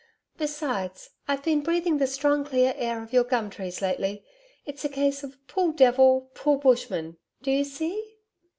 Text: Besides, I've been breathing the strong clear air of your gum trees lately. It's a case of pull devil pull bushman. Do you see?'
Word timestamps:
Besides, 0.37 1.11
I've 1.27 1.43
been 1.43 1.61
breathing 1.61 1.99
the 1.99 2.07
strong 2.07 2.43
clear 2.43 2.73
air 2.75 3.03
of 3.03 3.13
your 3.13 3.23
gum 3.23 3.51
trees 3.51 3.83
lately. 3.83 4.25
It's 4.65 4.83
a 4.83 4.89
case 4.89 5.21
of 5.23 5.37
pull 5.45 5.73
devil 5.73 6.31
pull 6.33 6.57
bushman. 6.57 7.17
Do 7.43 7.51
you 7.51 7.63
see?' 7.63 8.15